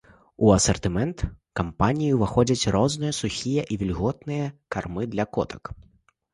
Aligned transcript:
У 0.45 0.47
асартымент 0.53 1.17
кампаніі 1.59 2.09
ўваходзяць 2.15 2.73
розныя 2.77 3.13
сухія 3.21 3.69
і 3.73 3.79
вільготныя 3.85 4.51
кармы 4.77 5.03
для 5.17 5.31
котак. 5.37 5.63